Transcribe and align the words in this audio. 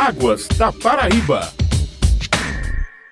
Águas 0.00 0.48
da 0.56 0.72
Paraíba. 0.72 1.42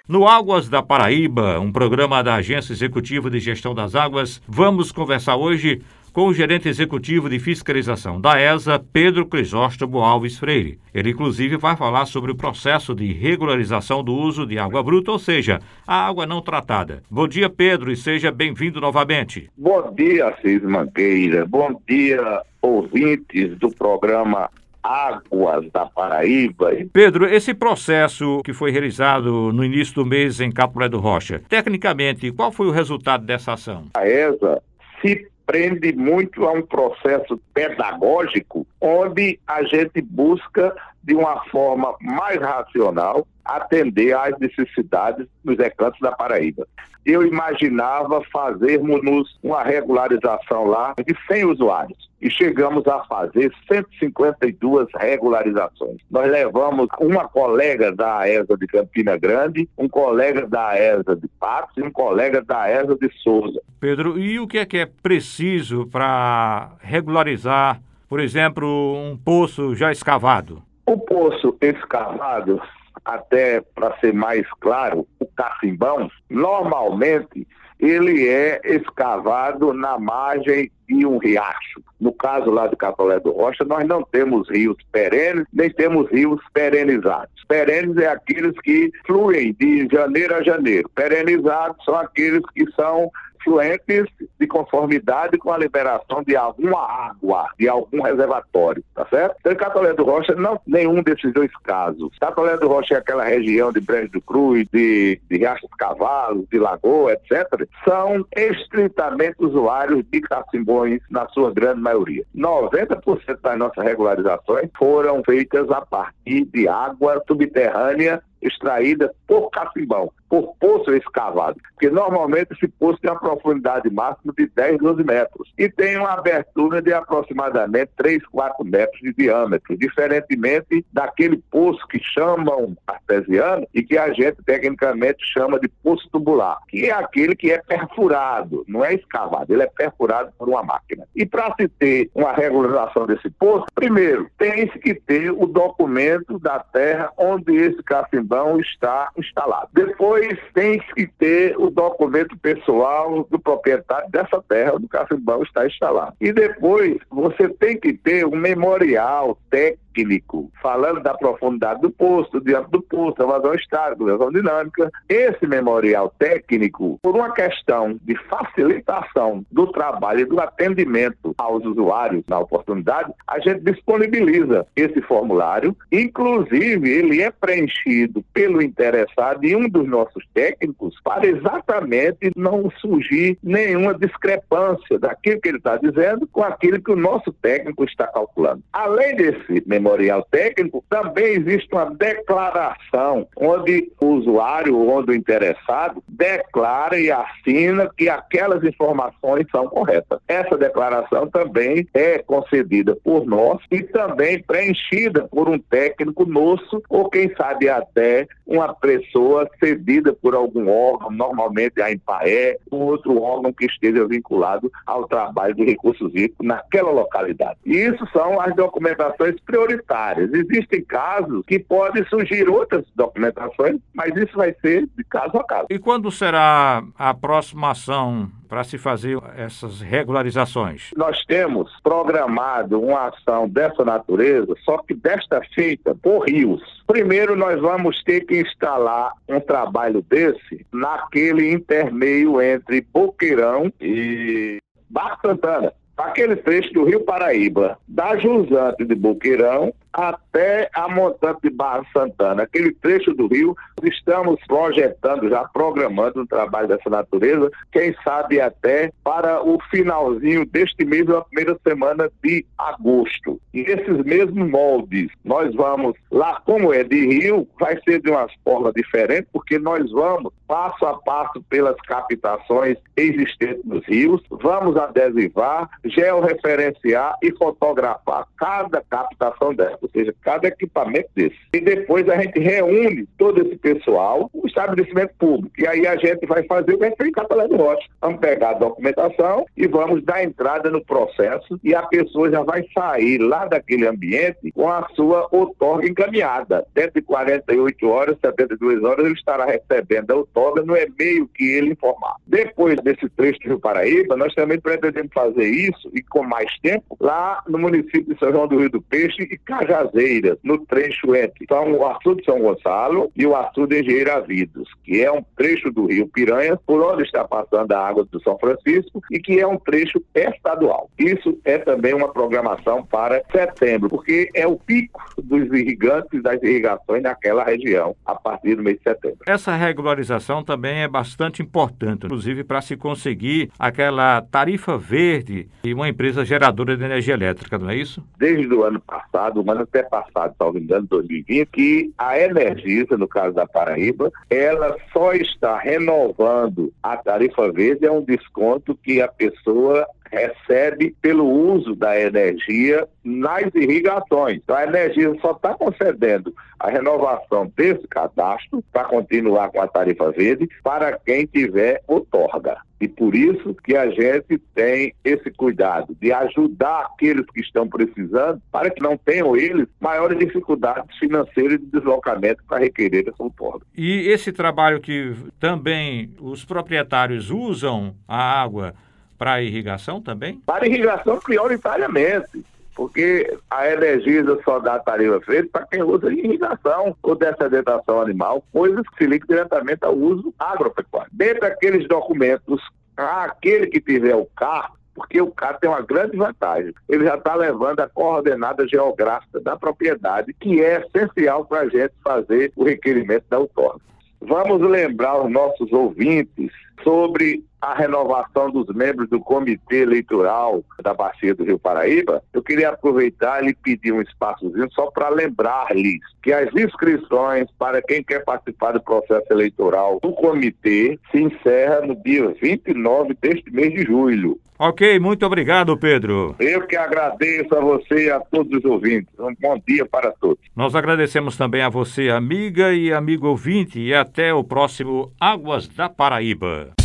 No 0.08 0.26
Águas 0.26 0.70
da 0.70 0.82
Paraíba, 0.82 1.60
um 1.60 1.70
programa 1.70 2.24
da 2.24 2.36
Agência 2.36 2.72
Executiva 2.72 3.28
de 3.28 3.38
Gestão 3.38 3.74
das 3.74 3.94
Águas, 3.94 4.40
vamos 4.48 4.90
conversar 4.90 5.36
hoje 5.36 5.82
com 6.14 6.28
o 6.28 6.32
gerente 6.32 6.66
executivo 6.66 7.28
de 7.28 7.38
fiscalização 7.38 8.18
da 8.18 8.40
ESA, 8.40 8.82
Pedro 8.90 9.26
Crisóstomo 9.26 9.98
Alves 9.98 10.38
Freire. 10.38 10.78
Ele, 10.94 11.10
inclusive, 11.10 11.58
vai 11.58 11.76
falar 11.76 12.06
sobre 12.06 12.32
o 12.32 12.34
processo 12.34 12.94
de 12.94 13.12
regularização 13.12 14.02
do 14.02 14.14
uso 14.14 14.46
de 14.46 14.58
água 14.58 14.82
bruta, 14.82 15.12
ou 15.12 15.18
seja, 15.18 15.58
a 15.86 16.06
água 16.06 16.24
não 16.24 16.40
tratada. 16.40 17.02
Bom 17.10 17.28
dia, 17.28 17.50
Pedro, 17.50 17.92
e 17.92 17.96
seja 17.96 18.32
bem-vindo 18.32 18.80
novamente. 18.80 19.50
Bom 19.58 19.92
dia, 19.94 20.34
Cis 20.40 20.62
Manqueira. 20.62 21.44
Bom 21.44 21.82
dia, 21.86 22.40
ouvintes 22.62 23.58
do 23.58 23.68
programa 23.72 24.48
Águas 24.88 25.70
da 25.70 25.84
Paraíba. 25.84 26.70
Pedro, 26.92 27.26
esse 27.26 27.52
processo 27.52 28.40
que 28.42 28.54
foi 28.54 28.70
realizado 28.70 29.52
no 29.52 29.62
início 29.62 29.94
do 29.94 30.06
mês 30.06 30.40
em 30.40 30.50
Capulé 30.50 30.88
do 30.88 30.98
Rocha, 30.98 31.42
tecnicamente, 31.48 32.32
qual 32.32 32.50
foi 32.50 32.66
o 32.66 32.72
resultado 32.72 33.24
dessa 33.24 33.52
ação? 33.52 33.84
A 33.94 34.08
ESA 34.08 34.62
se 35.02 35.28
prende 35.44 35.92
muito 35.92 36.44
a 36.46 36.52
um 36.52 36.62
processo 36.62 37.40
pedagógico 37.52 38.66
onde 38.80 39.38
a 39.46 39.62
gente 39.62 40.00
busca 40.00 40.74
de 41.02 41.14
uma 41.14 41.42
forma 41.46 41.94
mais 42.00 42.40
racional 42.40 43.26
atender 43.48 44.14
às 44.14 44.38
necessidades 44.38 45.26
dos 45.42 45.56
recantos 45.56 45.98
da 46.00 46.12
Paraíba. 46.12 46.66
Eu 47.04 47.26
imaginava 47.26 48.22
fazermos 48.30 49.38
uma 49.42 49.62
regularização 49.62 50.66
lá 50.66 50.94
de 50.98 51.16
100 51.26 51.46
usuários 51.46 52.08
e 52.20 52.30
chegamos 52.30 52.86
a 52.86 53.02
fazer 53.04 53.50
152 53.66 54.88
regularizações. 54.94 55.96
Nós 56.10 56.30
levamos 56.30 56.88
uma 57.00 57.26
colega 57.28 57.92
da 57.92 58.28
ESA 58.28 58.56
de 58.58 58.66
Campina 58.66 59.16
Grande, 59.16 59.68
um 59.78 59.88
colega 59.88 60.46
da 60.46 60.78
ESA 60.78 61.16
de 61.16 61.28
Patos 61.40 61.76
e 61.78 61.82
um 61.82 61.90
colega 61.90 62.42
da 62.42 62.70
ESA 62.70 62.96
de 62.96 63.10
Souza. 63.22 63.60
Pedro, 63.80 64.18
e 64.18 64.38
o 64.38 64.46
que 64.46 64.58
é 64.58 64.66
que 64.66 64.76
é 64.76 64.86
preciso 64.86 65.86
para 65.86 66.72
regularizar, 66.80 67.80
por 68.08 68.20
exemplo, 68.20 68.66
um 68.96 69.16
poço 69.16 69.74
já 69.74 69.92
escavado? 69.92 70.62
O 70.84 70.98
poço 70.98 71.56
escavado 71.60 72.60
até 73.04 73.60
para 73.60 73.96
ser 73.98 74.12
mais 74.12 74.46
claro, 74.60 75.06
o 75.20 75.26
cacimbão, 75.26 76.10
normalmente 76.28 77.46
ele 77.78 78.28
é 78.28 78.60
escavado 78.64 79.72
na 79.72 79.98
margem 79.98 80.70
de 80.88 81.06
um 81.06 81.18
riacho. 81.18 81.80
No 82.00 82.12
caso 82.12 82.50
lá 82.50 82.66
de 82.66 82.76
Capolé 82.76 83.20
do 83.20 83.30
Rocha, 83.30 83.64
nós 83.64 83.86
não 83.86 84.02
temos 84.02 84.48
rios 84.48 84.76
perenes, 84.90 85.44
nem 85.52 85.70
temos 85.70 86.10
rios 86.10 86.40
perenizados. 86.52 87.32
Perenes 87.46 87.96
é 87.98 88.08
aqueles 88.08 88.58
que 88.62 88.90
fluem 89.06 89.54
de 89.58 89.88
janeiro 89.90 90.34
a 90.34 90.42
janeiro. 90.42 90.88
Perenizados 90.94 91.84
são 91.84 91.94
aqueles 91.94 92.42
que 92.54 92.70
são 92.72 93.10
fluentes 93.48 94.04
de 94.38 94.46
conformidade 94.46 95.38
com 95.38 95.50
a 95.50 95.58
liberação 95.58 96.22
de 96.22 96.36
alguma 96.36 96.80
água, 96.80 97.48
de 97.58 97.66
algum 97.66 98.02
reservatório, 98.02 98.84
tá 98.94 99.06
certo? 99.08 99.36
Então, 99.40 99.52
em 99.52 99.56
Catolé 99.56 99.94
do 99.94 100.04
Rocha, 100.04 100.34
não 100.34 100.60
nenhum 100.66 101.02
desses 101.02 101.32
dois 101.32 101.50
casos. 101.64 102.10
Catolé 102.20 102.58
do 102.58 102.68
Rocha 102.68 102.94
é 102.94 102.98
aquela 102.98 103.24
região 103.24 103.72
de 103.72 103.80
Brejo 103.80 104.12
do 104.12 104.20
Cruz, 104.20 104.66
de, 104.72 105.18
de 105.28 105.38
Riacho 105.38 105.66
dos 105.66 106.48
de 106.50 106.58
Lagoa, 106.58 107.12
etc., 107.14 107.66
são 107.84 108.26
estritamente 108.36 109.36
usuários 109.38 110.04
de 110.10 110.20
cacimbões, 110.20 111.00
na 111.10 111.26
sua 111.28 111.52
grande 111.52 111.80
maioria. 111.80 112.24
90% 112.36 113.40
das 113.40 113.58
nossas 113.58 113.82
regularizações 113.82 114.68
foram 114.76 115.22
feitas 115.24 115.70
a 115.70 115.80
partir 115.80 116.44
de 116.44 116.68
água 116.68 117.22
subterrânea 117.26 118.22
extraída 118.42 119.12
por 119.26 119.50
cacimbão, 119.50 120.10
por 120.28 120.54
poço 120.60 120.94
escavado, 120.94 121.58
porque 121.72 121.90
normalmente 121.90 122.52
esse 122.52 122.68
poço 122.68 123.00
tem 123.00 123.10
uma 123.10 123.18
profundidade 123.18 123.88
máxima 123.90 124.32
de 124.36 124.46
10, 124.46 124.78
12 124.78 125.04
metros. 125.04 125.52
E 125.58 125.68
tem 125.68 125.96
uma 125.96 126.12
abertura 126.12 126.82
de 126.82 126.92
aproximadamente 126.92 127.90
3, 127.96 128.24
4 128.26 128.64
metros 128.64 129.00
de 129.00 129.12
diâmetro, 129.14 129.76
diferentemente 129.76 130.84
daquele 130.92 131.38
poço 131.50 131.86
que 131.88 131.98
chamam 132.02 132.76
artesiano 132.86 133.66
e 133.74 133.82
que 133.82 133.96
a 133.96 134.12
gente 134.12 134.42
tecnicamente 134.44 135.24
chama 135.32 135.58
de 135.58 135.68
poço 135.68 136.08
tubular, 136.12 136.58
que 136.68 136.86
é 136.86 136.92
aquele 136.92 137.34
que 137.34 137.50
é 137.50 137.58
perfurado, 137.58 138.64
não 138.68 138.84
é 138.84 138.94
escavado, 138.94 139.52
ele 139.52 139.62
é 139.62 139.66
perfurado 139.66 140.32
por 140.38 140.48
uma 140.48 140.62
máquina. 140.62 141.06
E 141.14 141.24
para 141.24 141.54
se 141.56 141.68
ter 141.68 142.10
uma 142.14 142.32
regularização 142.32 143.06
desse 143.06 143.30
poço, 143.30 143.66
primeiro, 143.74 144.28
tem 144.38 144.68
que 144.68 144.94
ter 144.94 145.30
o 145.30 145.46
documento 145.46 146.38
da 146.38 146.58
terra 146.58 147.10
onde 147.16 147.54
esse 147.54 147.82
cacimbão 147.82 148.27
está 148.60 149.10
instalado. 149.16 149.68
Depois 149.72 150.38
tem 150.54 150.78
que 150.94 151.06
ter 151.18 151.56
o 151.58 151.70
documento 151.70 152.36
pessoal 152.38 153.26
do 153.30 153.38
proprietário 153.38 154.10
dessa 154.10 154.42
terra 154.48 154.74
onde 154.74 154.86
o 154.86 154.88
cacimbão 154.88 155.42
está 155.42 155.66
instalado. 155.66 156.14
E 156.20 156.32
depois 156.32 156.98
você 157.10 157.48
tem 157.48 157.78
que 157.78 157.92
ter 157.92 158.26
um 158.26 158.36
memorial 158.36 159.38
técnico 159.50 159.87
técnico, 159.98 160.50
falando 160.62 161.00
da 161.02 161.14
profundidade 161.14 161.80
do 161.80 161.88
do 162.32 162.40
diâmetro 162.40 162.72
do 162.72 162.82
poço, 162.82 163.22
a 163.22 163.26
vazão 163.26 163.54
estática, 163.54 164.04
a 164.04 164.16
vazão 164.16 164.30
dinâmica. 164.30 164.90
Esse 165.08 165.46
memorial 165.46 166.12
técnico, 166.18 166.98
por 167.02 167.14
uma 167.14 167.32
questão 167.32 167.98
de 168.02 168.16
facilitação 168.28 169.44
do 169.50 169.66
trabalho 169.72 170.20
e 170.20 170.24
do 170.24 170.40
atendimento 170.40 171.34
aos 171.36 171.64
usuários 171.64 172.22
na 172.28 172.38
oportunidade, 172.38 173.12
a 173.26 173.38
gente 173.40 173.60
disponibiliza 173.60 174.66
esse 174.76 175.00
formulário. 175.02 175.76
Inclusive, 175.90 176.88
ele 176.88 177.22
é 177.22 177.30
preenchido 177.30 178.24
pelo 178.32 178.62
interessado 178.62 179.44
e 179.44 179.56
um 179.56 179.68
dos 179.68 179.86
nossos 179.88 180.24
técnicos 180.32 180.94
para 181.02 181.26
exatamente 181.26 182.30
não 182.36 182.70
surgir 182.80 183.38
nenhuma 183.42 183.94
discrepância 183.94 184.98
daquilo 184.98 185.40
que 185.40 185.48
ele 185.48 185.58
está 185.58 185.76
dizendo 185.76 186.26
com 186.26 186.42
aquilo 186.42 186.80
que 186.80 186.92
o 186.92 186.96
nosso 186.96 187.32
técnico 187.32 187.84
está 187.84 188.06
calculando. 188.06 188.62
Além 188.72 189.16
desse 189.16 189.62
memorial, 189.66 189.87
memorial 189.88 190.26
técnico, 190.30 190.84
também 190.88 191.34
existe 191.34 191.68
uma 191.72 191.86
declaração 191.86 193.26
onde 193.36 193.90
o 194.00 194.06
usuário, 194.06 194.88
onde 194.88 195.12
o 195.12 195.14
interessado, 195.14 196.02
declara 196.06 196.98
e 196.98 197.10
assina 197.10 197.90
que 197.96 198.08
aquelas 198.08 198.62
informações 198.62 199.46
são 199.50 199.66
corretas. 199.68 200.20
Essa 200.28 200.56
declaração 200.56 201.28
também 201.28 201.86
é 201.94 202.18
concedida 202.18 202.96
por 203.02 203.24
nós 203.24 203.62
e 203.70 203.82
também 203.82 204.42
preenchida 204.42 205.26
por 205.28 205.48
um 205.48 205.58
técnico 205.58 206.26
nosso, 206.26 206.82
ou 206.88 207.08
quem 207.08 207.34
sabe 207.34 207.68
até 207.68 208.26
uma 208.46 208.74
pessoa 208.74 209.48
cedida 209.58 210.12
por 210.12 210.34
algum 210.34 210.68
órgão, 210.68 211.10
normalmente 211.10 211.80
a 211.80 211.90
EMPAE, 211.90 212.58
ou 212.70 212.80
outro 212.80 213.20
órgão 213.20 213.52
que 213.52 213.66
esteja 213.66 214.06
vinculado 214.06 214.70
ao 214.86 215.06
trabalho 215.06 215.54
de 215.54 215.64
recursos 215.64 216.10
hídricos 216.14 216.46
naquela 216.46 216.90
localidade. 216.90 217.58
Isso 217.64 218.06
são 218.12 218.40
as 218.40 218.54
documentações 218.54 219.36
prioritárias 219.44 219.67
prioritárias. 219.68 220.32
Existem 220.32 220.82
casos 220.82 221.44
que 221.46 221.58
podem 221.58 222.04
surgir 222.06 222.48
outras 222.48 222.84
documentações, 222.94 223.78
mas 223.94 224.16
isso 224.16 224.36
vai 224.36 224.54
ser 224.60 224.88
de 224.96 225.04
caso 225.04 225.36
a 225.36 225.44
caso. 225.44 225.66
E 225.70 225.78
quando 225.78 226.10
será 226.10 226.82
a 226.98 227.12
próxima 227.12 227.70
ação 227.70 228.30
para 228.48 228.64
se 228.64 228.78
fazer 228.78 229.18
essas 229.36 229.80
regularizações? 229.80 230.90
Nós 230.96 231.22
temos 231.26 231.70
programado 231.82 232.80
uma 232.80 233.08
ação 233.08 233.48
dessa 233.48 233.84
natureza, 233.84 234.54
só 234.64 234.78
que 234.78 234.94
desta 234.94 235.42
feita 235.54 235.94
por 235.94 236.26
rios. 236.26 236.62
Primeiro, 236.86 237.36
nós 237.36 237.60
vamos 237.60 238.02
ter 238.04 238.22
que 238.22 238.40
instalar 238.40 239.12
um 239.28 239.38
trabalho 239.38 240.02
desse 240.08 240.66
naquele 240.72 241.52
intermeio 241.52 242.40
entre 242.40 242.80
Boqueirão 242.80 243.70
e 243.80 244.58
Barra 244.88 245.18
Santana 245.20 245.72
aquele 245.98 246.36
trecho 246.36 246.72
do 246.72 246.84
Rio 246.84 247.00
Paraíba, 247.00 247.78
da 247.86 248.16
Jusante 248.16 248.84
de 248.84 248.94
Boqueirão 248.94 249.74
até 249.92 250.27
a 250.74 250.88
montante 250.88 251.40
de 251.42 251.50
Barra 251.50 251.84
Santana, 251.92 252.42
aquele 252.42 252.72
trecho 252.72 253.12
do 253.14 253.26
rio, 253.26 253.56
estamos 253.82 254.40
projetando, 254.46 255.28
já 255.28 255.44
programando 255.48 256.22
um 256.22 256.26
trabalho 256.26 256.68
dessa 256.68 256.90
natureza, 256.90 257.50
quem 257.72 257.94
sabe 258.04 258.40
até 258.40 258.92
para 259.02 259.42
o 259.42 259.58
finalzinho 259.70 260.44
deste 260.46 260.84
mês, 260.84 261.08
a 261.08 261.22
primeira 261.22 261.58
semana 261.66 262.10
de 262.22 262.44
agosto. 262.56 263.40
E 263.52 263.60
esses 263.60 264.04
mesmos 264.04 264.48
moldes, 264.50 265.10
nós 265.24 265.54
vamos, 265.54 265.94
lá 266.10 266.40
como 266.44 266.72
é 266.72 266.84
de 266.84 267.06
rio, 267.06 267.48
vai 267.58 267.78
ser 267.82 268.00
de 268.00 268.10
uma 268.10 268.26
forma 268.44 268.72
diferente, 268.72 269.28
porque 269.32 269.58
nós 269.58 269.90
vamos 269.90 270.32
passo 270.46 270.86
a 270.86 270.98
passo 271.02 271.42
pelas 271.50 271.76
captações 271.82 272.78
existentes 272.96 273.62
nos 273.64 273.84
rios, 273.86 274.22
vamos 274.30 274.76
adesivar, 274.76 275.68
georreferenciar 275.84 277.16
e 277.22 277.30
fotografar 277.32 278.26
cada 278.36 278.82
captação 278.88 279.54
dela. 279.54 279.78
ou 279.82 279.90
seja, 279.90 280.14
cada 280.28 280.48
equipamento 280.48 281.08
desse. 281.14 281.38
E 281.54 281.58
depois 281.58 282.06
a 282.06 282.20
gente 282.20 282.38
reúne 282.38 283.08
todo 283.16 283.40
esse 283.40 283.56
pessoal, 283.56 284.28
o 284.34 284.46
estabelecimento 284.46 285.14
público. 285.18 285.54
E 285.58 285.66
aí 285.66 285.86
a 285.86 285.96
gente 285.96 286.26
vai 286.26 286.42
fazer 286.42 286.74
o 286.74 286.78
que 286.78 286.84
a 286.84 286.88
gente 286.88 286.98
fez 286.98 287.08
em 287.08 287.12
Capelé 287.12 287.48
do 287.48 287.56
Rocha. 287.56 287.88
Vamos 287.98 288.20
pegar 288.20 288.50
a 288.50 288.58
documentação 288.58 289.46
e 289.56 289.66
vamos 289.66 290.04
dar 290.04 290.22
entrada 290.22 290.68
no 290.68 290.84
processo 290.84 291.58
e 291.64 291.74
a 291.74 291.80
pessoa 291.86 292.30
já 292.30 292.42
vai 292.42 292.62
sair 292.76 293.16
lá 293.16 293.46
daquele 293.46 293.86
ambiente 293.86 294.52
com 294.52 294.68
a 294.68 294.86
sua 294.94 295.26
outorga 295.32 295.88
encaminhada. 295.88 296.66
Dentro 296.74 297.00
de 297.00 297.02
48 297.02 297.88
horas, 297.88 298.18
72 298.20 298.84
horas, 298.84 299.06
ele 299.06 299.14
estará 299.14 299.46
recebendo 299.46 300.10
a 300.10 300.16
outorga 300.16 300.60
no 300.60 300.76
e-mail 300.76 301.26
que 301.28 301.54
ele 301.54 301.70
informar. 301.70 302.16
Depois 302.26 302.78
desse 302.82 303.08
trecho 303.08 303.38
do 303.40 303.48
Rio 303.48 303.60
Paraíba, 303.60 304.14
nós 304.14 304.34
também 304.34 304.60
pretendemos 304.60 305.10
fazer 305.14 305.48
isso 305.48 305.88
e 305.94 306.02
com 306.02 306.22
mais 306.22 306.50
tempo 306.58 306.98
lá 307.00 307.42
no 307.48 307.58
município 307.58 308.04
de 308.04 308.18
São 308.18 308.30
João 308.30 308.46
do 308.46 308.58
Rio 308.58 308.68
do 308.68 308.82
Peixe 308.82 309.22
e 309.22 309.38
Cajazeiras, 309.38 310.07
no 310.42 310.58
trecho 310.66 311.14
entre 311.14 311.46
São, 311.48 311.72
o 311.72 311.86
açude 311.86 312.24
São 312.24 312.40
Gonçalo 312.40 313.10
e 313.16 313.26
o 313.26 313.36
açude 313.36 313.80
Engenheira 313.80 314.20
Vidos, 314.20 314.68
que 314.84 315.02
é 315.02 315.10
um 315.10 315.22
trecho 315.36 315.70
do 315.70 315.86
Rio 315.86 316.08
Piranha, 316.08 316.58
por 316.66 316.80
onde 316.80 317.02
está 317.02 317.24
passando 317.24 317.72
a 317.72 317.86
água 317.86 318.06
do 318.10 318.22
São 318.22 318.38
Francisco 318.38 319.00
e 319.10 319.18
que 319.18 319.40
é 319.40 319.46
um 319.46 319.58
trecho 319.58 320.02
estadual. 320.14 320.90
Isso 320.98 321.38
é 321.44 321.58
também 321.58 321.94
uma 321.94 322.08
programação 322.08 322.84
para 322.84 323.22
setembro, 323.30 323.88
porque 323.88 324.30
é 324.34 324.46
o 324.46 324.56
pico 324.56 325.00
dos 325.22 325.46
irrigantes 325.52 326.22
das 326.22 326.42
irrigações 326.42 327.02
naquela 327.02 327.44
região 327.44 327.94
a 328.04 328.14
partir 328.14 328.54
do 328.54 328.62
mês 328.62 328.78
de 328.78 328.82
setembro. 328.84 329.18
Essa 329.26 329.54
regularização 329.54 330.42
também 330.42 330.82
é 330.82 330.88
bastante 330.88 331.42
importante, 331.42 332.06
inclusive 332.06 332.44
para 332.44 332.60
se 332.60 332.76
conseguir 332.76 333.50
aquela 333.58 334.22
tarifa 334.22 334.76
verde 334.76 335.48
e 335.64 335.74
uma 335.74 335.88
empresa 335.88 336.24
geradora 336.24 336.76
de 336.76 336.84
energia 336.84 337.14
elétrica, 337.14 337.58
não 337.58 337.70
é 337.70 337.76
isso? 337.76 338.02
Desde 338.18 338.52
o 338.52 338.64
ano 338.64 338.80
passado, 338.80 339.42
o 339.42 339.50
ano 339.50 339.62
até 339.62 339.82
passado, 340.02 340.34
talvez 340.38 340.64
engano, 340.64 340.86
2020, 340.88 341.46
que 341.46 341.92
a 341.96 342.18
Energisa, 342.18 342.96
no 342.96 343.08
caso 343.08 343.34
da 343.34 343.46
Paraíba, 343.46 344.10
ela 344.30 344.76
só 344.92 345.12
está 345.12 345.58
renovando 345.58 346.72
a 346.82 346.96
tarifa 346.96 347.50
verde, 347.52 347.86
é 347.86 347.90
um 347.90 348.02
desconto 348.02 348.74
que 348.76 349.00
a 349.00 349.08
pessoa 349.08 349.86
recebe 350.10 350.94
pelo 351.00 351.26
uso 351.26 351.74
da 351.74 351.98
energia 351.98 352.86
nas 353.04 353.54
irrigações. 353.54 354.36
Então, 354.36 354.56
a 354.56 354.64
energia 354.64 355.14
só 355.20 355.32
está 355.32 355.54
concedendo 355.54 356.34
a 356.58 356.70
renovação 356.70 357.50
desse 357.56 357.86
cadastro 357.88 358.62
para 358.72 358.84
continuar 358.84 359.50
com 359.50 359.60
a 359.60 359.68
tarifa 359.68 360.10
verde 360.10 360.48
para 360.62 360.98
quem 360.98 361.26
tiver 361.26 361.82
outorga. 361.86 362.58
E 362.80 362.86
por 362.86 363.14
isso 363.14 363.54
que 363.64 363.76
a 363.76 363.90
gente 363.90 364.38
tem 364.54 364.94
esse 365.04 365.30
cuidado 365.32 365.96
de 366.00 366.12
ajudar 366.12 366.86
aqueles 366.92 367.26
que 367.26 367.40
estão 367.40 367.68
precisando 367.68 368.40
para 368.52 368.70
que 368.70 368.80
não 368.80 368.96
tenham 368.96 369.36
eles 369.36 369.66
maiores 369.80 370.18
dificuldades 370.18 370.96
financeiras 370.98 371.58
de 371.58 371.66
deslocamento 371.66 372.42
para 372.46 372.58
requerer 372.58 373.08
essa 373.08 373.22
outorga. 373.22 373.66
E 373.76 374.08
esse 374.08 374.32
trabalho 374.32 374.80
que 374.80 375.12
também 375.40 376.14
os 376.20 376.44
proprietários 376.44 377.30
usam 377.30 377.94
a 378.06 378.40
água 378.40 378.74
para 379.18 379.42
irrigação 379.42 380.00
também? 380.00 380.40
Para 380.46 380.66
irrigação, 380.66 381.18
prioritariamente 381.18 382.44
porque 382.78 383.36
a 383.50 383.68
Energisa 383.68 384.38
só 384.44 384.60
dá 384.60 384.78
tarifa 384.78 385.20
feita 385.22 385.48
para 385.50 385.66
quem 385.66 385.82
usa 385.82 386.12
irrigação 386.12 386.96
ou 387.02 387.16
dessedentação 387.16 388.00
animal, 388.00 388.44
coisas 388.52 388.88
que 388.90 388.98
se 388.98 389.10
ligam 389.10 389.26
diretamente 389.26 389.84
ao 389.84 389.96
uso 389.96 390.32
agropecuário. 390.38 391.10
Dentro 391.12 391.40
daqueles 391.40 391.88
documentos, 391.88 392.62
aquele 392.96 393.66
que 393.66 393.80
tiver 393.80 394.14
o 394.14 394.26
carro, 394.26 394.76
porque 394.94 395.20
o 395.20 395.28
carro 395.32 395.58
tem 395.60 395.68
uma 395.68 395.82
grande 395.82 396.16
vantagem. 396.16 396.72
Ele 396.88 397.04
já 397.04 397.16
está 397.16 397.34
levando 397.34 397.80
a 397.80 397.88
coordenada 397.88 398.64
geográfica 398.68 399.40
da 399.40 399.56
propriedade, 399.56 400.32
que 400.34 400.62
é 400.62 400.86
essencial 400.86 401.44
para 401.46 401.62
a 401.62 401.68
gente 401.68 401.94
fazer 402.04 402.52
o 402.54 402.62
requerimento 402.62 403.24
da 403.28 403.40
outorga. 403.40 403.80
Vamos 404.20 404.60
lembrar 404.60 405.20
os 405.20 405.32
nossos 405.32 405.72
ouvintes 405.72 406.52
sobre 406.84 407.42
a 407.60 407.74
renovação 407.74 408.50
dos 408.50 408.66
membros 408.74 409.08
do 409.08 409.20
Comitê 409.20 409.82
Eleitoral 409.82 410.62
da 410.82 410.94
Bacia 410.94 411.34
do 411.34 411.44
Rio 411.44 411.58
Paraíba, 411.58 412.22
eu 412.32 412.42
queria 412.42 412.70
aproveitar 412.70 413.44
e 413.44 413.54
pedir 413.54 413.92
um 413.92 414.00
espaçozinho 414.00 414.68
só 414.72 414.90
para 414.90 415.08
lembrar-lhes 415.08 416.00
que 416.22 416.32
as 416.32 416.48
inscrições 416.54 417.48
para 417.58 417.82
quem 417.82 418.02
quer 418.02 418.24
participar 418.24 418.72
do 418.72 418.82
processo 418.82 419.26
eleitoral 419.30 419.98
do 420.02 420.12
comitê 420.12 420.98
se 421.10 421.20
encerra 421.20 421.80
no 421.80 421.94
dia 421.96 422.28
29 422.40 423.16
deste 423.20 423.50
mês 423.50 423.72
de 423.72 423.84
julho. 423.84 424.38
Ok, 424.58 424.98
muito 424.98 425.24
obrigado, 425.24 425.76
Pedro. 425.78 426.34
Eu 426.40 426.66
que 426.66 426.76
agradeço 426.76 427.54
a 427.54 427.60
você 427.60 428.06
e 428.06 428.10
a 428.10 428.18
todos 428.18 428.58
os 428.58 428.64
ouvintes. 428.64 429.08
Um 429.18 429.32
bom 429.40 429.56
dia 429.66 429.86
para 429.86 430.10
todos. 430.10 430.38
Nós 430.54 430.74
agradecemos 430.74 431.36
também 431.36 431.62
a 431.62 431.68
você, 431.68 432.08
amiga 432.08 432.74
e 432.74 432.92
amigo 432.92 433.28
ouvinte, 433.28 433.78
e 433.78 433.94
até 433.94 434.34
o 434.34 434.42
próximo 434.42 435.12
Águas 435.20 435.68
da 435.68 435.88
Paraíba. 435.88 436.77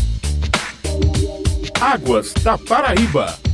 Águas 1.83 2.33
da 2.41 2.57
Paraíba. 2.57 3.52